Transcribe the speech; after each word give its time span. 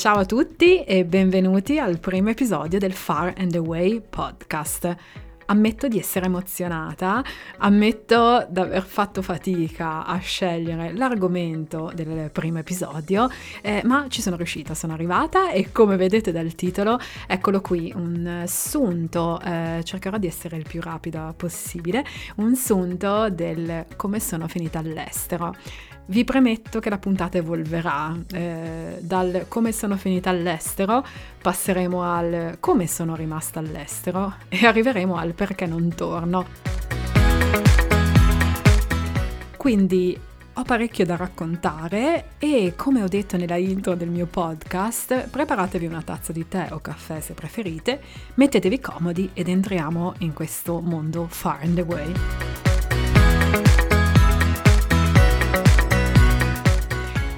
ciao 0.00 0.16
a 0.16 0.24
tutti 0.24 0.82
e 0.82 1.04
benvenuti 1.04 1.78
al 1.78 2.00
primo 2.00 2.30
episodio 2.30 2.78
del 2.78 2.94
Far 2.94 3.34
and 3.36 3.54
Away 3.54 4.00
podcast 4.00 4.96
ammetto 5.44 5.88
di 5.88 5.98
essere 5.98 6.24
emozionata, 6.24 7.22
ammetto 7.58 8.46
di 8.48 8.60
aver 8.60 8.82
fatto 8.82 9.20
fatica 9.20 10.06
a 10.06 10.16
scegliere 10.16 10.94
l'argomento 10.94 11.92
del 11.94 12.30
primo 12.32 12.60
episodio, 12.60 13.28
eh, 13.60 13.82
ma 13.84 14.06
ci 14.08 14.22
sono 14.22 14.36
riuscita, 14.36 14.74
sono 14.74 14.94
arrivata 14.94 15.50
e 15.50 15.70
come 15.70 15.96
vedete 15.96 16.32
dal 16.32 16.54
titolo, 16.54 16.98
eccolo 17.26 17.60
qui, 17.60 17.92
un 17.94 18.44
sunto, 18.46 19.38
eh, 19.40 19.82
cercherò 19.84 20.16
di 20.16 20.28
essere 20.28 20.56
il 20.56 20.64
più 20.66 20.80
rapida 20.80 21.34
possibile, 21.36 22.06
un 22.36 22.54
sunto 22.54 23.28
del 23.28 23.84
come 23.96 24.18
sono 24.18 24.48
finita 24.48 24.78
all'estero. 24.78 25.54
Vi 26.06 26.24
premetto 26.24 26.80
che 26.80 26.90
la 26.90 26.98
puntata 26.98 27.38
evolverà, 27.38 28.16
eh, 28.32 28.98
dal 29.00 29.44
come 29.48 29.70
sono 29.72 29.96
finita 29.96 30.30
all'estero 30.30 31.04
passeremo 31.40 32.02
al 32.02 32.56
come 32.60 32.86
sono 32.86 33.14
rimasta 33.14 33.60
all'estero 33.60 34.34
e 34.48 34.66
arriveremo 34.66 35.16
al 35.16 35.34
perché 35.34 35.66
non 35.66 35.94
torno. 35.94 36.46
Quindi 39.56 40.18
ho 40.54 40.62
parecchio 40.62 41.06
da 41.06 41.16
raccontare 41.16 42.32
e 42.38 42.74
come 42.76 43.02
ho 43.02 43.08
detto 43.08 43.36
nella 43.36 43.56
intro 43.56 43.94
del 43.94 44.08
mio 44.08 44.26
podcast, 44.26 45.28
preparatevi 45.28 45.86
una 45.86 46.02
tazza 46.02 46.32
di 46.32 46.46
tè 46.48 46.68
o 46.72 46.80
caffè 46.80 47.20
se 47.20 47.34
preferite, 47.34 48.00
mettetevi 48.34 48.80
comodi 48.80 49.30
ed 49.32 49.48
entriamo 49.48 50.14
in 50.18 50.32
questo 50.32 50.80
mondo 50.80 51.26
far 51.28 51.60
and 51.62 51.78
away. 51.78 52.69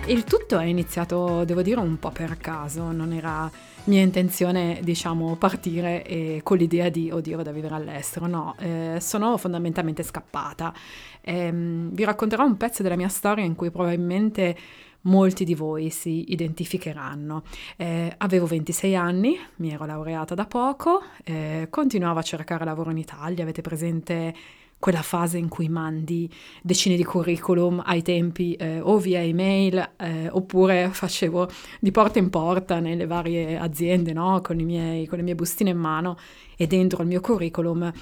Il 0.06 0.24
tutto 0.24 0.59
è 0.59 0.65
iniziato, 0.65 1.45
devo 1.45 1.62
dire, 1.62 1.78
un 1.78 1.97
po' 1.98 2.11
per 2.11 2.36
caso, 2.36 2.91
non 2.91 3.12
era 3.12 3.48
mia 3.84 4.03
intenzione, 4.03 4.81
diciamo, 4.83 5.36
partire 5.36 6.05
e, 6.05 6.41
con 6.42 6.56
l'idea 6.56 6.89
di, 6.89 7.11
oddio, 7.11 7.36
vado 7.36 7.50
a 7.50 7.53
vivere 7.53 7.77
all'estero, 7.77 8.27
no, 8.27 8.56
eh, 8.59 8.98
sono 9.00 9.36
fondamentalmente 9.36 10.03
scappata. 10.03 10.75
Eh, 11.20 11.50
vi 11.53 12.05
racconterò 12.05 12.44
un 12.44 12.56
pezzo 12.56 12.83
della 12.83 12.97
mia 12.97 13.09
storia 13.09 13.44
in 13.44 13.55
cui 13.55 13.70
probabilmente 13.70 14.56
molti 15.03 15.44
di 15.44 15.55
voi 15.55 15.91
si 15.91 16.33
identificheranno. 16.33 17.44
Eh, 17.77 18.12
avevo 18.19 18.47
26 18.47 18.97
anni, 18.97 19.39
mi 19.56 19.72
ero 19.72 19.87
laureata 19.87 20.34
da 20.34 20.47
poco, 20.47 21.03
eh, 21.22 21.69
continuavo 21.70 22.19
a 22.19 22.22
cercare 22.22 22.64
lavoro 22.64 22.91
in 22.91 22.98
Italia, 22.98 23.44
avete 23.44 23.62
presente 23.62 24.34
quella 24.83 25.02
fase 25.02 25.38
in 25.38 25.47
cui 25.47 25.69
mandi 25.69 26.28
decine 26.61 26.97
di 26.97 27.05
curriculum 27.05 27.80
ai 27.86 28.02
tempi 28.02 28.55
eh, 28.55 28.80
o 28.80 28.98
via 28.98 29.22
email 29.22 29.92
eh, 29.97 30.28
oppure 30.28 30.88
facevo 30.91 31.48
di 31.78 31.92
porta 31.92 32.19
in 32.19 32.30
porta 32.30 32.80
nelle 32.80 33.06
varie 33.06 33.56
aziende 33.56 34.12
no? 34.12 34.41
con, 34.41 34.56
miei, 34.56 35.06
con 35.06 35.19
le 35.19 35.25
mie 35.25 35.36
bustine 35.36 35.70
in 35.70 35.78
mano 35.78 36.19
e 36.56 36.66
dentro 36.66 37.03
il 37.03 37.06
mio 37.06 37.20
curriculum 37.20 37.92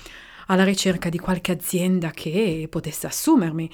alla 0.46 0.64
ricerca 0.64 1.10
di 1.10 1.18
qualche 1.18 1.52
azienda 1.52 2.12
che 2.12 2.66
potesse 2.70 3.06
assumermi 3.06 3.70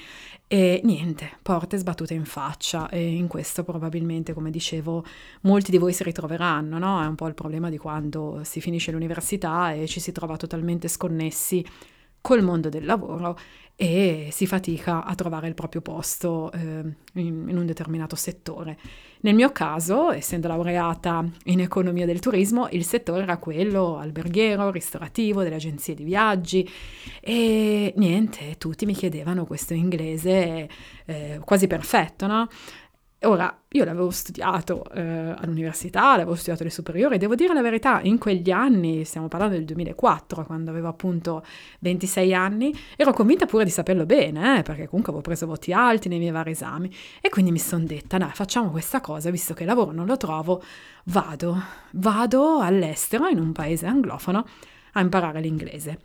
e 0.48 0.80
niente, 0.82 1.38
porte 1.42 1.77
sbattute 1.77 2.12
in 2.12 2.24
faccia 2.24 2.88
e 2.88 3.14
in 3.14 3.28
questo 3.28 3.62
probabilmente, 3.62 4.32
come 4.32 4.50
dicevo, 4.50 5.04
molti 5.42 5.70
di 5.70 5.78
voi 5.78 5.92
si 5.92 6.02
ritroveranno, 6.02 6.78
no? 6.78 7.02
È 7.02 7.06
un 7.06 7.14
po' 7.14 7.28
il 7.28 7.34
problema 7.34 7.70
di 7.70 7.78
quando 7.78 8.40
si 8.42 8.60
finisce 8.60 8.92
l'università 8.92 9.72
e 9.72 9.86
ci 9.86 10.00
si 10.00 10.12
trova 10.12 10.36
totalmente 10.36 10.88
sconnessi 10.88 11.64
col 12.27 12.42
mondo 12.42 12.69
del 12.69 12.84
lavoro 12.84 13.38
e 13.77 14.30
si 14.32 14.48
fatica 14.48 15.05
a 15.05 15.14
trovare 15.14 15.46
il 15.46 15.55
proprio 15.55 15.80
posto 15.80 16.50
eh, 16.50 16.58
in, 16.58 17.46
in, 17.48 17.56
un 17.56 17.64
determinato 17.66 18.16
settore. 18.16 18.77
Nel 19.20 19.36
mio 19.36 19.52
caso, 19.52 20.10
essendo 20.10 20.48
laureata 20.48 21.24
in 21.44 21.60
economia 21.60 22.05
del 22.05 22.18
turismo, 22.18 22.66
il 22.72 22.84
settore 22.84 23.22
era 23.22 23.36
quello 23.36 23.98
alberghiero, 23.98 24.73
ristorativo, 24.73 25.45
delle 25.45 25.55
agenzie 25.55 25.95
di 25.95 26.02
viaggi 26.02 26.68
e 27.20 27.92
niente, 27.96 28.56
tutti 28.58 28.86
mi 28.86 28.95
chiedevano 28.95 29.46
questo 29.46 29.74
inglese 29.74 30.68
eh, 31.05 31.40
quasi 31.45 31.68
perfetto, 31.68 32.27
no? 32.27 32.48
Ora, 33.22 33.62
io 33.68 33.84
l'avevo 33.84 34.10
studiato 34.10 34.84
eh, 34.92 35.00
all'università, 35.00 36.10
l'avevo 36.10 36.34
studiato 36.34 36.62
alle 36.62 36.70
superiori, 36.70 37.16
devo 37.16 37.34
dire 37.34 37.54
la 37.54 37.62
verità, 37.62 38.00
in 38.02 38.18
quegli 38.18 38.50
anni, 38.50 39.04
stiamo 39.04 39.27
parlando 39.27 39.56
del 39.56 39.64
2004, 39.64 40.44
quando 40.44 40.70
avevo 40.70 40.88
appunto 40.88 41.42
26 41.80 42.34
anni, 42.34 42.78
ero 42.94 43.14
convinta 43.14 43.46
pure 43.46 43.64
di 43.64 43.70
saperlo 43.70 44.04
bene, 44.04 44.58
eh, 44.58 44.62
perché 44.62 44.86
comunque 44.86 45.12
avevo 45.12 45.22
preso 45.22 45.46
voti 45.46 45.72
alti 45.72 46.08
nei 46.08 46.18
miei 46.18 46.30
vari 46.30 46.50
esami, 46.50 46.94
e 47.22 47.30
quindi 47.30 47.52
mi 47.52 47.58
sono 47.58 47.84
detta, 47.84 48.18
dai, 48.18 48.32
facciamo 48.34 48.70
questa 48.70 49.00
cosa, 49.00 49.30
visto 49.30 49.54
che 49.54 49.62
il 49.62 49.68
lavoro 49.68 49.92
non 49.92 50.04
lo 50.04 50.18
trovo, 50.18 50.62
vado, 51.04 51.58
vado 51.92 52.60
all'estero, 52.60 53.28
in 53.28 53.38
un 53.38 53.52
paese 53.52 53.86
anglofono, 53.86 54.46
a 54.92 55.00
imparare 55.00 55.40
l'inglese. 55.40 56.00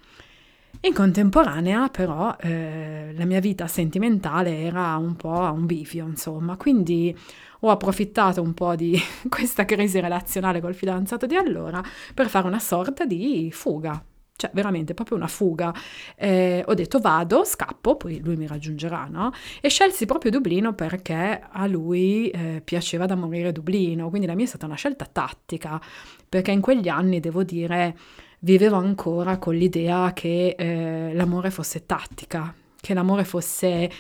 In 0.84 0.94
contemporanea 0.94 1.90
però 1.90 2.36
eh, 2.40 3.14
la 3.16 3.26
mia 3.26 3.40
vita 3.40 3.68
sentimentale 3.68 4.62
era 4.62 4.96
un 4.96 5.16
po' 5.16 5.42
a 5.42 5.52
un 5.52 5.66
bivio, 5.68 6.08
insomma, 6.08 6.58
quindi 6.58 7.16
ho 7.60 7.70
approfittato 7.70 8.42
un 8.42 8.54
po' 8.54 8.76
di 8.76 9.00
questa 9.30 9.66
crisi 9.66 10.00
relazionale 10.00 10.60
col 10.60 10.74
fidanzato 10.74 11.28
di 11.28 11.36
allora 11.36 11.84
per 12.14 12.30
fare 12.30 12.48
una 12.48 12.60
sorta 12.60 13.06
di 13.06 13.50
fuga, 13.52 14.04
cioè 14.36 14.50
veramente 14.54 14.96
proprio 14.96 15.18
una 15.18 15.28
fuga. 15.28 15.72
Eh, 16.16 16.64
ho 16.66 16.74
detto 16.74 16.98
vado, 16.98 17.44
scappo, 17.44 17.96
poi 17.96 18.20
lui 18.24 18.36
mi 18.36 18.48
raggiungerà, 18.48 19.06
no? 19.06 19.32
E 19.62 19.70
scelsi 19.70 20.08
proprio 20.08 20.32
Dublino 20.32 20.74
perché 20.74 21.44
a 21.48 21.68
lui 21.68 22.30
eh, 22.30 22.62
piaceva 22.64 23.06
da 23.06 23.16
morire 23.16 23.52
Dublino, 23.52 24.10
quindi 24.10 24.26
la 24.26 24.34
mia 24.34 24.46
è 24.46 24.48
stata 24.48 24.66
una 24.66 24.76
scelta 24.76 25.06
tattica, 25.06 25.80
perché 26.28 26.50
in 26.50 26.62
quegli 26.62 26.88
anni 26.90 27.20
devo 27.20 27.44
dire 27.44 27.96
vivevo 28.42 28.78
ancora 28.78 29.38
con 29.38 29.56
l'idea 29.56 30.14
che 30.14 30.56
eh, 30.58 31.14
l'amore 31.14 31.52
fosse 31.52 31.86
tattica, 31.86 32.54
che 32.80 32.94
l'amore 32.94 33.24
fosse 33.24 33.92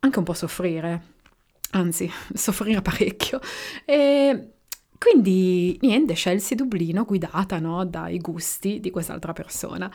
anche 0.00 0.18
un 0.18 0.24
po' 0.24 0.34
soffrire, 0.34 1.02
anzi, 1.72 2.10
soffrire 2.34 2.82
parecchio. 2.82 3.40
E 3.84 4.52
quindi 4.98 5.78
niente, 5.82 6.14
scelsi 6.14 6.56
Dublino 6.56 7.04
guidata 7.04 7.60
no, 7.60 7.84
dai 7.84 8.18
gusti 8.18 8.80
di 8.80 8.90
quest'altra 8.90 9.32
persona 9.32 9.88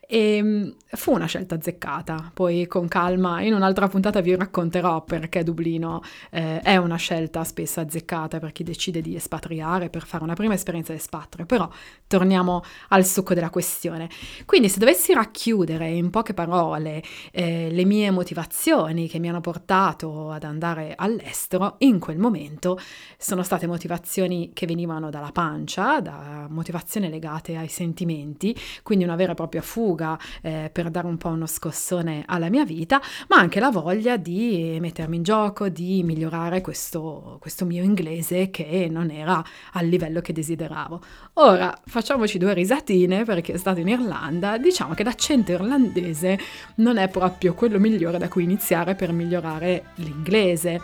e 0.00 0.36
ehm, 0.36 0.74
fu 0.86 1.12
una 1.12 1.26
scelta 1.26 1.56
azzeccata. 1.56 2.30
Poi 2.32 2.66
con 2.66 2.88
calma 2.88 3.42
in 3.42 3.52
un'altra 3.52 3.86
puntata 3.86 4.20
vi 4.22 4.34
racconterò 4.34 5.04
perché 5.04 5.42
Dublino 5.42 6.00
eh, 6.30 6.60
è 6.60 6.76
una 6.76 6.96
scelta 6.96 7.44
spesso 7.44 7.80
azzeccata 7.80 8.38
per 8.38 8.52
chi 8.52 8.62
decide 8.62 9.02
di 9.02 9.14
espatriare, 9.14 9.90
per 9.90 10.06
fare 10.06 10.24
una 10.24 10.34
prima 10.34 10.54
esperienza 10.54 10.92
di 10.92 10.98
espatrio, 10.98 11.44
però 11.44 11.68
torniamo 12.06 12.62
al 12.88 13.04
succo 13.04 13.34
della 13.34 13.50
questione. 13.50 14.08
Quindi 14.46 14.70
se 14.70 14.78
dovessi 14.78 15.12
racchiudere 15.12 15.90
in 15.90 16.08
poche 16.08 16.32
parole 16.32 17.02
eh, 17.30 17.68
le 17.70 17.84
mie 17.84 18.10
motivazioni 18.10 19.06
che 19.06 19.18
mi 19.18 19.28
hanno 19.28 19.42
portato 19.42 20.30
ad 20.30 20.44
andare 20.44 20.94
all'estero, 20.96 21.74
in 21.78 21.98
quel 21.98 22.16
momento 22.16 22.78
sono 23.18 23.42
state 23.42 23.66
motivazioni 23.66 24.45
che 24.52 24.66
venivano 24.66 25.10
dalla 25.10 25.30
pancia, 25.32 26.00
da 26.00 26.46
motivazioni 26.48 27.08
legate 27.08 27.56
ai 27.56 27.68
sentimenti, 27.68 28.56
quindi 28.82 29.04
una 29.04 29.16
vera 29.16 29.32
e 29.32 29.34
propria 29.34 29.62
fuga 29.62 30.18
eh, 30.42 30.70
per 30.72 30.90
dare 30.90 31.06
un 31.06 31.16
po' 31.16 31.28
uno 31.28 31.46
scossone 31.46 32.22
alla 32.26 32.48
mia 32.48 32.64
vita, 32.64 33.00
ma 33.28 33.36
anche 33.36 33.60
la 33.60 33.70
voglia 33.70 34.16
di 34.16 34.78
mettermi 34.80 35.16
in 35.16 35.22
gioco, 35.22 35.68
di 35.68 36.02
migliorare 36.02 36.60
questo, 36.60 37.38
questo 37.40 37.64
mio 37.64 37.82
inglese 37.82 38.50
che 38.50 38.88
non 38.90 39.10
era 39.10 39.42
al 39.72 39.86
livello 39.86 40.20
che 40.20 40.32
desideravo. 40.32 41.00
Ora 41.34 41.76
facciamoci 41.84 42.38
due 42.38 42.54
risatine 42.54 43.24
perché 43.24 43.52
è 43.54 43.58
stato 43.58 43.80
in 43.80 43.88
Irlanda, 43.88 44.58
diciamo 44.58 44.94
che 44.94 45.04
l'accento 45.04 45.52
irlandese 45.52 46.38
non 46.76 46.96
è 46.96 47.08
proprio 47.08 47.54
quello 47.54 47.78
migliore 47.78 48.18
da 48.18 48.28
cui 48.28 48.44
iniziare 48.44 48.94
per 48.94 49.12
migliorare 49.12 49.86
l'inglese. 49.96 50.80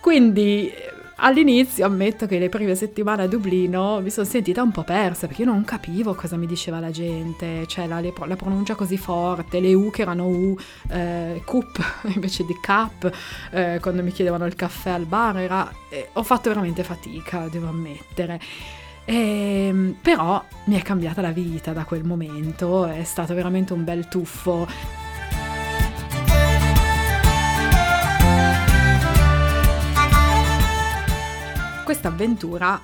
Quindi 0.00 0.70
All'inizio 1.24 1.86
ammetto 1.86 2.26
che 2.26 2.40
le 2.40 2.48
prime 2.48 2.74
settimane 2.74 3.22
a 3.22 3.28
Dublino 3.28 4.00
mi 4.00 4.10
sono 4.10 4.26
sentita 4.26 4.60
un 4.60 4.72
po' 4.72 4.82
persa 4.82 5.28
perché 5.28 5.42
io 5.42 5.52
non 5.52 5.64
capivo 5.64 6.14
cosa 6.14 6.36
mi 6.36 6.46
diceva 6.46 6.80
la 6.80 6.90
gente, 6.90 7.64
cioè 7.68 7.86
la, 7.86 8.00
la 8.00 8.34
pronuncia 8.36 8.74
così 8.74 8.96
forte, 8.96 9.60
le 9.60 9.72
U 9.72 9.92
che 9.92 10.02
erano 10.02 10.26
U, 10.26 10.58
eh, 10.88 11.40
cup 11.44 11.80
invece 12.12 12.44
di 12.44 12.58
cap, 12.60 13.08
eh, 13.52 13.78
quando 13.80 14.02
mi 14.02 14.10
chiedevano 14.10 14.46
il 14.46 14.56
caffè 14.56 14.90
al 14.90 15.04
bar, 15.04 15.38
era, 15.38 15.72
eh, 15.90 16.08
ho 16.12 16.24
fatto 16.24 16.48
veramente 16.48 16.82
fatica, 16.82 17.46
devo 17.48 17.68
ammettere. 17.68 18.40
E, 19.04 19.66
ehm, 19.68 19.96
però 20.02 20.44
mi 20.64 20.76
è 20.76 20.82
cambiata 20.82 21.20
la 21.20 21.30
vita 21.30 21.72
da 21.72 21.84
quel 21.84 22.02
momento, 22.02 22.84
è 22.86 23.04
stato 23.04 23.32
veramente 23.32 23.72
un 23.72 23.84
bel 23.84 24.08
tuffo. 24.08 24.66
Questa 31.92 32.08
avventura 32.08 32.80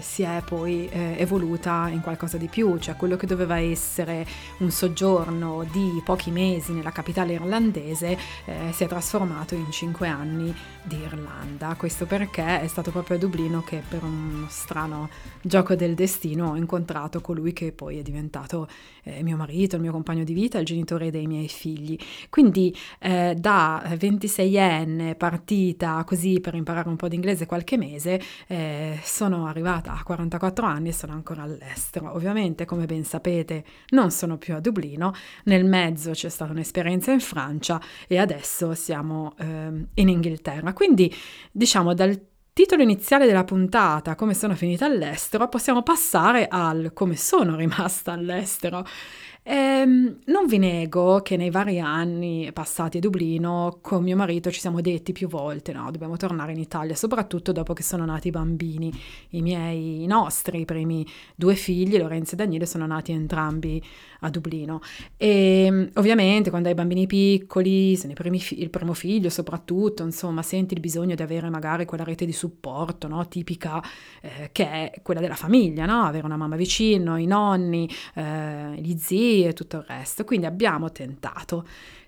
si 0.00 0.22
è 0.22 0.42
poi 0.44 0.88
eh, 0.88 1.16
evoluta 1.18 1.88
in 1.90 2.00
qualcosa 2.00 2.36
di 2.36 2.48
più, 2.48 2.78
cioè 2.78 2.96
quello 2.96 3.16
che 3.16 3.26
doveva 3.26 3.58
essere 3.58 4.26
un 4.58 4.70
soggiorno 4.70 5.64
di 5.70 6.00
pochi 6.04 6.30
mesi 6.30 6.72
nella 6.72 6.90
capitale 6.90 7.34
irlandese 7.34 8.18
eh, 8.44 8.72
si 8.72 8.84
è 8.84 8.86
trasformato 8.88 9.54
in 9.54 9.70
cinque 9.70 10.08
anni 10.08 10.54
di 10.82 10.96
Irlanda. 10.96 11.74
Questo 11.76 12.06
perché 12.06 12.60
è 12.60 12.66
stato 12.66 12.90
proprio 12.90 13.16
a 13.16 13.20
Dublino 13.20 13.62
che 13.62 13.82
per 13.86 14.02
uno 14.02 14.46
strano 14.48 15.08
gioco 15.42 15.74
del 15.74 15.94
destino 15.94 16.50
ho 16.50 16.56
incontrato 16.56 17.20
colui 17.20 17.52
che 17.52 17.72
poi 17.72 17.98
è 17.98 18.02
diventato 18.02 18.68
eh, 19.02 19.22
mio 19.22 19.36
marito, 19.36 19.76
il 19.76 19.82
mio 19.82 19.92
compagno 19.92 20.24
di 20.24 20.32
vita, 20.32 20.58
il 20.58 20.64
genitore 20.64 21.10
dei 21.10 21.26
miei 21.26 21.48
figli. 21.48 21.96
Quindi 22.28 22.74
eh, 22.98 23.34
da 23.38 23.82
26enne 23.86 25.16
partita 25.16 26.02
così 26.04 26.40
per 26.40 26.54
imparare 26.54 26.88
un 26.88 26.96
po' 26.96 27.08
di 27.08 27.14
inglese 27.16 27.46
qualche 27.46 27.76
mese, 27.76 28.20
eh, 28.46 28.98
sono 29.02 29.46
arrivata 29.46 29.85
a 29.92 30.02
44 30.02 30.66
anni 30.66 30.92
sono 30.92 31.12
ancora 31.12 31.42
all'estero. 31.42 32.14
Ovviamente, 32.14 32.64
come 32.64 32.86
ben 32.86 33.04
sapete, 33.04 33.64
non 33.90 34.10
sono 34.10 34.38
più 34.38 34.54
a 34.54 34.60
Dublino, 34.60 35.12
nel 35.44 35.64
mezzo 35.64 36.10
c'è 36.12 36.28
stata 36.28 36.52
un'esperienza 36.52 37.12
in 37.12 37.20
Francia 37.20 37.80
e 38.06 38.18
adesso 38.18 38.74
siamo 38.74 39.34
ehm, 39.38 39.88
in 39.94 40.08
Inghilterra. 40.08 40.72
Quindi, 40.72 41.14
diciamo, 41.50 41.94
dal 41.94 42.18
titolo 42.52 42.82
iniziale 42.82 43.26
della 43.26 43.44
puntata, 43.44 44.14
come 44.14 44.32
sono 44.32 44.54
finita 44.54 44.86
all'estero, 44.86 45.46
possiamo 45.48 45.82
passare 45.82 46.48
al 46.48 46.92
come 46.94 47.14
sono 47.14 47.54
rimasta 47.56 48.12
all'estero. 48.12 48.84
Ehm, 49.48 50.18
non 50.24 50.46
vi 50.46 50.58
nego 50.58 51.20
che 51.22 51.36
nei 51.36 51.50
vari 51.50 51.78
anni 51.78 52.50
passati 52.52 52.96
a 52.96 53.00
Dublino 53.00 53.78
con 53.80 54.02
mio 54.02 54.16
marito 54.16 54.50
ci 54.50 54.58
siamo 54.58 54.80
detti 54.80 55.12
più 55.12 55.28
volte, 55.28 55.72
no, 55.72 55.88
dobbiamo 55.92 56.16
tornare 56.16 56.50
in 56.50 56.58
Italia, 56.58 56.96
soprattutto 56.96 57.52
dopo 57.52 57.72
che 57.72 57.84
sono 57.84 58.04
nati 58.04 58.26
i 58.26 58.30
bambini, 58.32 58.92
i 59.30 59.42
miei, 59.42 60.02
i 60.02 60.06
nostri, 60.06 60.62
i 60.62 60.64
primi 60.64 61.06
due 61.36 61.54
figli, 61.54 61.96
Lorenzo 61.96 62.34
e 62.34 62.38
Daniele, 62.38 62.66
sono 62.66 62.86
nati 62.86 63.12
entrambi 63.12 63.80
a 64.20 64.30
Dublino. 64.30 64.80
E 65.16 65.64
ehm, 65.66 65.90
ovviamente 65.94 66.50
quando 66.50 66.68
hai 66.68 66.74
bambini 66.74 67.06
piccoli, 67.06 67.94
se 67.94 68.08
ne 68.08 68.14
fi- 68.40 68.60
il 68.60 68.70
primo 68.70 68.94
figlio 68.94 69.30
soprattutto, 69.30 70.02
insomma, 70.02 70.42
senti 70.42 70.74
il 70.74 70.80
bisogno 70.80 71.14
di 71.14 71.22
avere 71.22 71.48
magari 71.50 71.84
quella 71.84 72.02
rete 72.02 72.26
di 72.26 72.32
supporto, 72.32 73.06
no, 73.06 73.28
tipica 73.28 73.80
eh, 74.20 74.48
che 74.50 74.64
è 74.90 75.02
quella 75.02 75.20
della 75.20 75.36
famiglia, 75.36 75.86
no? 75.86 76.02
avere 76.02 76.26
una 76.26 76.36
mamma 76.36 76.56
vicino, 76.56 77.16
i 77.16 77.26
nonni, 77.26 77.88
eh, 78.14 78.74
gli 78.80 78.96
zii, 78.98 79.35
e 79.44 79.52
tutto 79.52 79.78
il 79.78 79.84
resto. 79.86 80.24
Quindi 80.24 80.46
abbiamo 80.46 80.90
tentato 80.90 81.66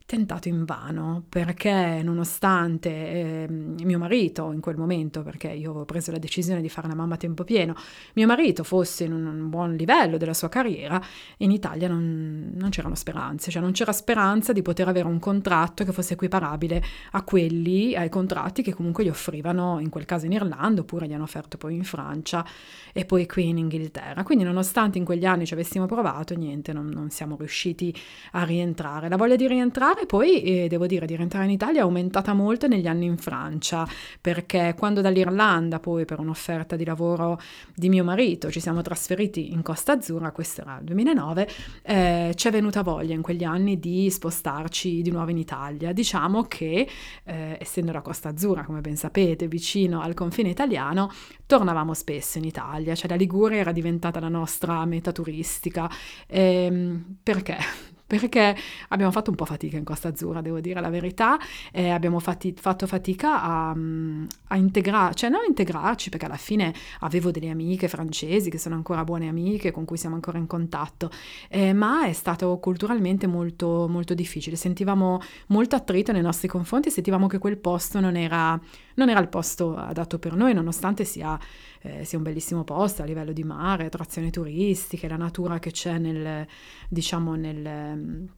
tentato 0.09 0.49
in 0.49 0.65
vano 0.65 1.25
perché 1.29 2.01
nonostante 2.03 2.89
eh, 2.89 3.47
mio 3.51 3.99
marito 3.99 4.53
in 4.53 4.61
quel 4.61 4.79
momento, 4.79 5.23
perché 5.23 5.49
io 5.49 5.69
avevo 5.69 5.85
preso 5.85 6.11
la 6.11 6.17
decisione 6.17 6.63
di 6.63 6.71
fare 6.71 6.87
una 6.87 6.97
mamma 6.97 7.17
a 7.17 7.19
tempo 7.19 7.45
pieno, 7.45 7.75
mio 8.15 8.27
marito 8.27 8.65
fosse 8.65 9.05
in 9.05 9.13
un 9.13 9.51
buon 9.51 9.75
livello 9.75 10.17
della 10.17 10.33
sua 10.33 10.49
carriera, 10.49 10.99
in 11.39 11.51
Italia 11.51 11.89
non, 11.89 12.53
non 12.55 12.71
c'erano 12.71 12.95
speranze, 12.95 13.51
cioè 13.51 13.61
non 13.61 13.73
c'era 13.73 13.93
speranza 13.93 14.55
di 14.55 14.63
poter 14.63 14.89
avere 14.89 15.07
un 15.07 15.19
contratto 15.19 15.85
che 15.85 15.93
fosse 15.93 16.15
equiparabile 16.15 16.83
a 17.11 17.23
quelli, 17.23 17.95
ai 17.95 18.09
contratti 18.09 18.63
che 18.63 18.73
comunque 18.73 19.05
gli 19.05 19.11
offrivano 19.11 19.79
in 19.79 19.91
quel 19.91 20.07
caso 20.07 20.25
in 20.25 20.33
Irlanda 20.33 20.81
oppure 20.81 21.07
gli 21.07 21.13
hanno 21.13 21.25
offerto 21.25 21.59
poi 21.59 21.75
in 21.75 21.85
Francia 21.85 22.47
e 22.95 23.05
poi 23.05 23.27
qui 23.27 23.49
in 23.49 23.59
Inghilterra. 23.59 24.23
Quindi 24.23 24.45
nonostante 24.45 24.97
in 24.97 25.05
quegli 25.05 25.27
anni 25.27 25.45
ci 25.45 25.53
avessimo 25.53 25.85
provato, 25.85 26.35
niente, 26.35 26.73
non, 26.73 26.87
non 26.87 27.11
siamo 27.11 27.37
riusciti 27.37 27.95
a 28.33 28.45
rientrare. 28.45 29.11
La 29.11 29.17
voglia 29.17 29.37
di 29.37 29.47
rientrare 29.47 29.97
e 30.01 30.07
poi 30.07 30.43
eh, 30.43 30.69
devo 30.69 30.87
dire 30.87 31.07
di 31.07 31.17
rientrare 31.17 31.45
in 31.45 31.51
Italia 31.51 31.81
è 31.81 31.83
aumentata 31.83 32.33
molto 32.33 32.67
negli 32.67 32.87
anni 32.87 33.07
in 33.07 33.17
Francia, 33.17 33.87
perché 34.21 34.75
quando 34.77 35.01
dall'Irlanda 35.01 35.81
poi 35.81 36.05
per 36.05 36.21
un'offerta 36.21 36.77
di 36.77 36.85
lavoro 36.85 37.41
di 37.75 37.89
mio 37.89 38.05
marito 38.05 38.51
ci 38.51 38.61
siamo 38.61 38.83
trasferiti 38.83 39.53
in 39.53 39.63
Costa 39.63 39.93
Azzurra, 39.93 40.31
questo 40.33 40.63
era 40.63 40.79
il 40.79 40.85
2009, 40.85 41.49
eh, 41.83 42.33
ci 42.35 42.49
è 42.49 42.51
venuta 42.51 42.83
voglia 42.83 43.15
in 43.15 43.23
quegli 43.23 43.45
anni 43.45 43.79
di 43.79 44.11
spostarci 44.11 45.03
di 45.03 45.11
nuovo 45.11 45.31
in 45.31 45.39
Italia. 45.39 45.93
Diciamo 45.93 46.45
che 46.45 46.89
eh, 47.25 47.57
essendo 47.61 47.93
la 47.93 48.01
Costa 48.01 48.31
Azzurra, 48.31 48.65
come 48.65 48.81
ben 48.81 48.97
sapete, 48.97 49.49
vicino 49.49 50.01
al 50.01 50.15
confine 50.15 50.49
italiano, 50.49 51.11
tornavamo 51.47 51.95
spesso 51.95 52.39
in 52.39 52.45
Italia, 52.45 52.95
cioè 52.95 53.09
la 53.09 53.17
Liguria 53.17 53.59
era 53.59 53.73
diventata 53.73 54.21
la 54.21 54.29
nostra 54.29 54.85
meta 54.85 55.13
turistica. 55.13 55.91
Ehm, 56.27 57.17
perché? 57.23 57.97
Perché 58.09 58.57
abbiamo 58.89 59.13
fatto 59.13 59.29
un 59.29 59.37
po' 59.37 59.45
fatica 59.45 59.77
in 59.77 59.85
Costa 59.85 60.09
Azzurra, 60.09 60.41
devo 60.41 60.61
dire 60.61 60.81
la 60.81 60.89
verità, 60.89 61.39
eh, 61.71 61.91
abbiamo 61.91 62.19
fatti, 62.21 62.55
fatto 62.59 62.87
fatica 62.87 63.43
a, 63.43 63.71
a 63.71 64.57
integrarci, 64.57 65.19
cioè 65.19 65.31
non 65.31 65.43
a 65.43 65.47
integrarci 65.47 66.09
perché 66.09 66.25
alla 66.25 66.39
fine 66.39 66.73
avevo 67.01 67.31
delle 67.31 67.51
amiche 67.51 67.87
francesi 67.87 68.49
che 68.49 68.57
sono 68.57 68.77
ancora 68.77 69.05
buone 69.05 69.29
amiche, 69.29 69.71
con 69.73 69.85
cui 69.85 69.99
siamo 69.99 70.15
ancora 70.15 70.39
in 70.39 70.47
contatto, 70.47 71.11
eh, 71.51 71.75
ma 71.75 72.07
è 72.07 72.15
stato 72.15 72.57
culturalmente 72.59 73.27
molto, 73.27 73.87
molto 73.91 74.15
difficile, 74.15 74.57
sentivamo 74.57 75.21
molto 75.49 75.77
attrito 75.77 76.11
nei 76.11 76.23
nostri 76.23 76.49
confronti, 76.49 76.91
sentivamo 76.91 77.27
che 77.27 77.37
quel 77.37 77.59
posto 77.59 78.01
non 78.01 78.17
era, 78.17 78.59
non 78.99 79.09
era 79.09 79.21
il 79.21 79.29
posto 79.29 79.77
adatto 79.77 80.19
per 80.19 80.35
noi, 80.35 80.53
nonostante 80.53 81.05
sia 81.05 81.39
eh, 81.83 82.05
sia 82.05 82.19
un 82.19 82.25
bellissimo 82.25 82.65
posto 82.65 83.03
a 83.03 83.05
livello 83.05 83.33
di 83.33 83.45
mare, 83.45 83.87
attrazioni 83.87 84.31
turistiche, 84.31 85.09
la 85.09 85.17
natura 85.17 85.59
che 85.59 85.71
c'è 85.71 85.99
nel, 85.99 86.47
diciamo, 86.89 87.35
nel 87.35 88.29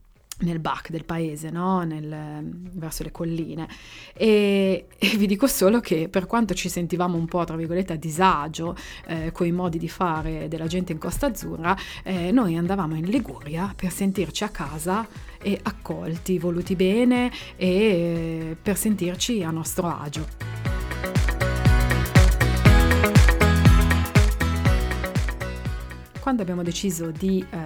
nel 0.41 0.59
back 0.59 0.89
del 0.89 1.05
paese, 1.05 1.51
no? 1.51 1.83
nel, 1.83 2.43
verso 2.73 3.03
le 3.03 3.11
colline. 3.11 3.67
E, 4.13 4.87
e, 4.97 5.17
vi 5.17 5.27
dico 5.27 5.45
solo 5.45 5.79
che 5.79 6.09
per 6.09 6.25
quanto 6.25 6.55
ci 6.55 6.67
sentivamo 6.67 7.15
un 7.15 7.27
po', 7.27 7.43
tra 7.43 7.55
virgolette, 7.55 7.93
a 7.93 7.95
disagio 7.95 8.75
eh, 9.05 9.31
con 9.31 9.45
i 9.45 9.51
modi 9.51 9.77
di 9.77 9.89
fare 9.89 10.47
della 10.47 10.65
gente 10.65 10.93
in 10.93 10.97
Costa 10.97 11.27
Azzurra, 11.27 11.77
eh, 12.03 12.31
noi 12.31 12.57
andavamo 12.57 12.95
in 12.95 13.05
Liguria 13.05 13.71
per 13.75 13.91
sentirci 13.91 14.43
a 14.43 14.49
casa 14.49 15.07
e 15.39 15.59
accolti, 15.61 16.39
voluti 16.39 16.75
bene 16.75 17.31
e 17.55 17.67
eh, 17.67 18.57
per 18.59 18.77
sentirci 18.77 19.43
a 19.43 19.51
nostro 19.51 19.87
agio. 19.87 20.50
Quando 26.31 26.49
abbiamo 26.49 26.65
deciso 26.65 27.11
di 27.11 27.45
eh, 27.49 27.57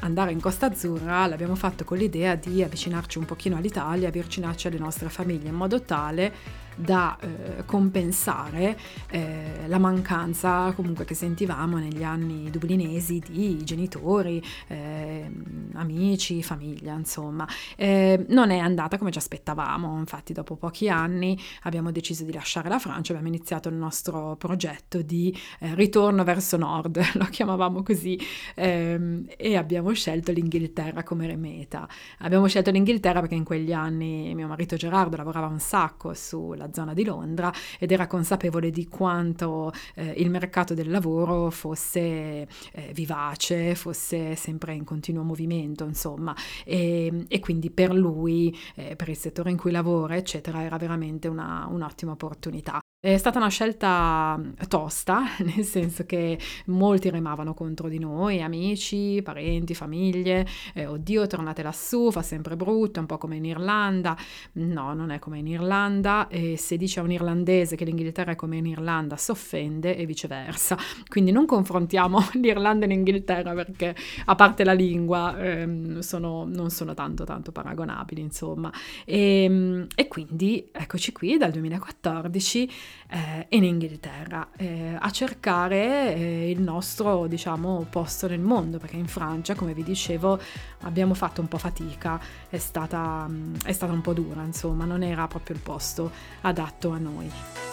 andare 0.00 0.32
in 0.32 0.40
Costa 0.42 0.66
Azzurra 0.66 1.26
l'abbiamo 1.26 1.54
fatto 1.54 1.84
con 1.84 1.96
l'idea 1.96 2.34
di 2.34 2.62
avvicinarci 2.62 3.16
un 3.16 3.24
pochino 3.24 3.56
all'Italia, 3.56 4.08
avvicinarci 4.08 4.66
alle 4.66 4.76
nostre 4.76 5.08
famiglie 5.08 5.48
in 5.48 5.54
modo 5.54 5.80
tale 5.80 6.30
da 6.76 7.16
eh, 7.20 7.64
compensare 7.64 8.78
eh, 9.10 9.66
la 9.66 9.78
mancanza 9.78 10.72
comunque 10.72 11.04
che 11.04 11.14
sentivamo 11.14 11.78
negli 11.78 12.02
anni 12.02 12.50
dublinesi 12.50 13.22
di 13.26 13.62
genitori, 13.64 14.42
eh, 14.68 15.30
amici, 15.74 16.42
famiglia, 16.42 16.94
insomma. 16.94 17.46
Eh, 17.76 18.24
non 18.28 18.50
è 18.50 18.58
andata 18.58 18.98
come 18.98 19.10
ci 19.10 19.18
aspettavamo, 19.18 19.98
infatti 19.98 20.32
dopo 20.32 20.56
pochi 20.56 20.88
anni 20.88 21.38
abbiamo 21.62 21.90
deciso 21.90 22.24
di 22.24 22.32
lasciare 22.32 22.68
la 22.68 22.78
Francia, 22.78 23.12
abbiamo 23.12 23.34
iniziato 23.34 23.68
il 23.68 23.74
nostro 23.74 24.36
progetto 24.36 25.02
di 25.02 25.36
eh, 25.60 25.74
ritorno 25.74 26.24
verso 26.24 26.56
nord, 26.56 27.00
lo 27.14 27.24
chiamavamo 27.24 27.82
così, 27.82 28.18
ehm, 28.54 29.26
e 29.36 29.56
abbiamo 29.56 29.92
scelto 29.92 30.32
l'Inghilterra 30.32 31.02
come 31.02 31.26
meta. 31.36 31.88
Abbiamo 32.18 32.46
scelto 32.46 32.70
l'Inghilterra 32.70 33.20
perché 33.20 33.34
in 33.34 33.44
quegli 33.44 33.72
anni 33.72 34.34
mio 34.34 34.46
marito 34.46 34.76
Gerardo 34.76 35.16
lavorava 35.16 35.46
un 35.46 35.58
sacco 35.58 36.14
sulla 36.14 36.61
nella 36.62 36.72
zona 36.72 36.94
di 36.94 37.04
Londra 37.04 37.52
ed 37.78 37.90
era 37.90 38.06
consapevole 38.06 38.70
di 38.70 38.86
quanto 38.88 39.72
eh, 39.94 40.14
il 40.16 40.30
mercato 40.30 40.74
del 40.74 40.90
lavoro 40.90 41.50
fosse 41.50 42.00
eh, 42.00 42.46
vivace, 42.92 43.74
fosse 43.74 44.36
sempre 44.36 44.74
in 44.74 44.84
continuo 44.84 45.22
movimento, 45.24 45.84
insomma, 45.84 46.34
e, 46.64 47.24
e 47.28 47.40
quindi 47.40 47.70
per 47.70 47.92
lui, 47.92 48.56
eh, 48.76 48.96
per 48.96 49.08
il 49.08 49.16
settore 49.16 49.50
in 49.50 49.56
cui 49.56 49.70
lavora, 49.70 50.16
eccetera, 50.16 50.62
era 50.62 50.76
veramente 50.76 51.28
una, 51.28 51.66
un'ottima 51.68 52.12
opportunità. 52.12 52.81
È 53.04 53.16
stata 53.16 53.38
una 53.38 53.48
scelta 53.48 54.40
tosta, 54.68 55.22
nel 55.42 55.64
senso 55.64 56.06
che 56.06 56.38
molti 56.66 57.10
remavano 57.10 57.52
contro 57.52 57.88
di 57.88 57.98
noi, 57.98 58.40
amici, 58.40 59.20
parenti, 59.24 59.74
famiglie, 59.74 60.46
eh, 60.72 60.86
oddio 60.86 61.26
tornate 61.26 61.64
lassù, 61.64 62.12
fa 62.12 62.22
sempre 62.22 62.54
brutto, 62.54 62.98
è 62.98 63.00
un 63.00 63.06
po' 63.06 63.18
come 63.18 63.34
in 63.34 63.44
Irlanda. 63.44 64.16
No, 64.52 64.94
non 64.94 65.10
è 65.10 65.18
come 65.18 65.40
in 65.40 65.48
Irlanda 65.48 66.28
e 66.28 66.56
se 66.56 66.76
dice 66.76 67.00
a 67.00 67.02
un 67.02 67.10
irlandese 67.10 67.74
che 67.74 67.84
l'Inghilterra 67.84 68.30
è 68.30 68.36
come 68.36 68.58
in 68.58 68.66
Irlanda 68.66 69.16
si 69.16 69.32
offende 69.32 69.96
e 69.96 70.06
viceversa. 70.06 70.78
Quindi 71.08 71.32
non 71.32 71.44
confrontiamo 71.44 72.20
l'Irlanda 72.40 72.84
e 72.84 72.88
l'Inghilterra 72.88 73.52
perché 73.52 73.96
a 74.26 74.36
parte 74.36 74.62
la 74.62 74.74
lingua 74.74 75.36
ehm, 75.40 75.98
sono, 75.98 76.44
non 76.44 76.70
sono 76.70 76.94
tanto 76.94 77.24
tanto 77.24 77.50
paragonabili, 77.50 78.20
insomma. 78.20 78.70
E, 79.04 79.42
ehm, 79.42 79.86
e 79.92 80.06
quindi 80.06 80.68
eccoci 80.70 81.10
qui 81.10 81.36
dal 81.36 81.50
2014 81.50 82.70
eh, 83.08 83.46
in 83.50 83.64
Inghilterra 83.64 84.48
eh, 84.56 84.96
a 84.98 85.10
cercare 85.10 86.14
eh, 86.14 86.50
il 86.50 86.60
nostro 86.60 87.26
diciamo 87.26 87.86
posto 87.90 88.26
nel 88.28 88.40
mondo 88.40 88.78
perché 88.78 88.96
in 88.96 89.08
Francia 89.08 89.54
come 89.54 89.74
vi 89.74 89.82
dicevo 89.82 90.40
abbiamo 90.80 91.14
fatto 91.14 91.40
un 91.40 91.48
po' 91.48 91.58
fatica 91.58 92.20
è 92.48 92.58
stata, 92.58 93.26
mm, 93.28 93.56
è 93.64 93.72
stata 93.72 93.92
un 93.92 94.00
po' 94.00 94.12
dura 94.12 94.42
insomma 94.42 94.84
non 94.84 95.02
era 95.02 95.26
proprio 95.26 95.56
il 95.56 95.62
posto 95.62 96.10
adatto 96.40 96.90
a 96.90 96.98
noi 96.98 97.71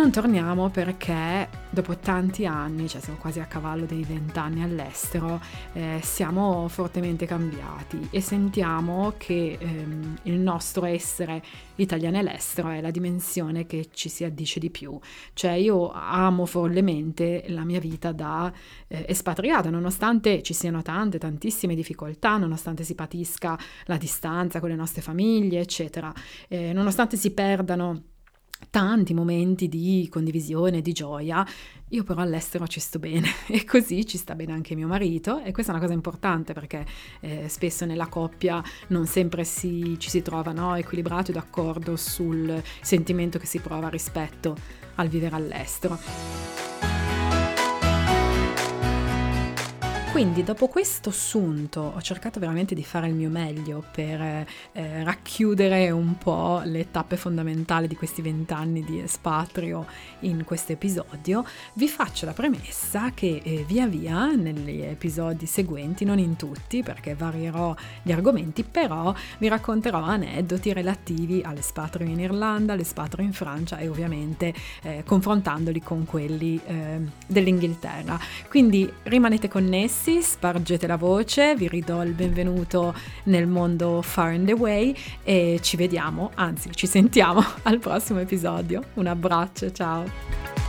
Non 0.00 0.12
torniamo 0.12 0.70
perché 0.70 1.46
dopo 1.68 1.98
tanti 1.98 2.46
anni, 2.46 2.88
cioè 2.88 3.02
siamo 3.02 3.18
quasi 3.18 3.38
a 3.38 3.44
cavallo 3.44 3.84
dei 3.84 4.02
vent'anni 4.02 4.62
all'estero, 4.62 5.38
eh, 5.74 6.00
siamo 6.02 6.68
fortemente 6.68 7.26
cambiati 7.26 8.08
e 8.10 8.22
sentiamo 8.22 9.12
che 9.18 9.58
ehm, 9.60 10.20
il 10.22 10.38
nostro 10.38 10.86
essere 10.86 11.42
italiani 11.74 12.16
all'estero 12.16 12.70
è 12.70 12.80
la 12.80 12.90
dimensione 12.90 13.66
che 13.66 13.90
ci 13.92 14.08
si 14.08 14.24
addice 14.24 14.58
di 14.58 14.70
più. 14.70 14.98
Cioè 15.34 15.52
io 15.52 15.92
amo 15.92 16.46
follemente 16.46 17.44
la 17.48 17.64
mia 17.64 17.78
vita 17.78 18.10
da 18.12 18.50
eh, 18.88 19.04
espatriata, 19.06 19.68
nonostante 19.68 20.42
ci 20.42 20.54
siano 20.54 20.80
tante, 20.80 21.18
tantissime 21.18 21.74
difficoltà, 21.74 22.38
nonostante 22.38 22.84
si 22.84 22.94
patisca 22.94 23.58
la 23.84 23.98
distanza 23.98 24.60
con 24.60 24.70
le 24.70 24.76
nostre 24.76 25.02
famiglie, 25.02 25.60
eccetera, 25.60 26.10
eh, 26.48 26.72
nonostante 26.72 27.18
si 27.18 27.32
perdano 27.32 28.04
tanti 28.68 29.14
momenti 29.14 29.68
di 29.68 30.08
condivisione, 30.10 30.82
di 30.82 30.92
gioia. 30.92 31.46
Io 31.92 32.04
però 32.04 32.20
all'estero 32.20 32.66
ci 32.68 32.78
sto 32.78 32.98
bene 32.98 33.28
e 33.48 33.64
così 33.64 34.06
ci 34.06 34.16
sta 34.16 34.34
bene 34.34 34.52
anche 34.52 34.74
mio 34.74 34.86
marito 34.86 35.40
e 35.40 35.52
questa 35.52 35.72
è 35.72 35.74
una 35.74 35.84
cosa 35.84 35.94
importante 35.94 36.52
perché 36.52 36.86
eh, 37.20 37.48
spesso 37.48 37.84
nella 37.84 38.06
coppia 38.06 38.62
non 38.88 39.06
sempre 39.06 39.44
si, 39.44 39.96
ci 39.98 40.08
si 40.08 40.22
trova 40.22 40.52
no, 40.52 40.76
equilibrati 40.76 41.30
o 41.30 41.34
d'accordo 41.34 41.96
sul 41.96 42.62
sentimento 42.80 43.38
che 43.38 43.46
si 43.46 43.58
prova 43.58 43.88
rispetto 43.88 44.56
al 44.96 45.08
vivere 45.08 45.34
all'estero. 45.34 46.69
Quindi 50.10 50.42
dopo 50.42 50.66
questo 50.66 51.10
assunto 51.10 51.92
ho 51.94 52.02
cercato 52.02 52.40
veramente 52.40 52.74
di 52.74 52.82
fare 52.82 53.06
il 53.06 53.14
mio 53.14 53.30
meglio 53.30 53.82
per 53.92 54.20
eh, 54.20 55.04
racchiudere 55.04 55.90
un 55.92 56.18
po' 56.18 56.60
le 56.64 56.90
tappe 56.90 57.16
fondamentali 57.16 57.86
di 57.86 57.94
questi 57.94 58.20
vent'anni 58.20 58.84
di 58.84 58.98
espatrio 58.98 59.86
in 60.20 60.42
questo 60.44 60.72
episodio. 60.72 61.44
Vi 61.74 61.88
faccio 61.88 62.26
la 62.26 62.32
premessa 62.32 63.12
che 63.14 63.40
eh, 63.42 63.64
via 63.66 63.86
via 63.86 64.34
negli 64.34 64.82
episodi 64.82 65.46
seguenti, 65.46 66.04
non 66.04 66.18
in 66.18 66.34
tutti 66.34 66.82
perché 66.82 67.14
varierò 67.14 67.74
gli 68.02 68.10
argomenti, 68.10 68.64
però 68.64 69.14
vi 69.38 69.46
racconterò 69.46 70.02
aneddoti 70.02 70.72
relativi 70.72 71.40
all'espatrio 71.42 72.08
in 72.08 72.18
Irlanda, 72.18 72.72
all'espatrio 72.72 73.24
in 73.24 73.32
Francia 73.32 73.78
e 73.78 73.88
ovviamente 73.88 74.52
eh, 74.82 75.04
confrontandoli 75.06 75.80
con 75.80 76.04
quelli 76.04 76.60
eh, 76.66 77.00
dell'Inghilterra. 77.28 78.18
Quindi 78.48 78.92
rimanete 79.04 79.48
connessi 79.48 79.98
ragazzi, 80.00 80.22
spargete 80.22 80.86
la 80.86 80.96
voce, 80.96 81.54
vi 81.54 81.68
ridò 81.68 82.02
il 82.02 82.12
benvenuto 82.12 82.94
nel 83.24 83.46
mondo 83.46 84.00
Far 84.00 84.32
and 84.32 84.48
Away 84.48 84.96
e 85.22 85.58
ci 85.62 85.76
vediamo, 85.76 86.30
anzi 86.36 86.70
ci 86.72 86.86
sentiamo 86.86 87.44
al 87.64 87.78
prossimo 87.78 88.20
episodio. 88.20 88.82
Un 88.94 89.06
abbraccio, 89.06 89.70
ciao! 89.70 90.59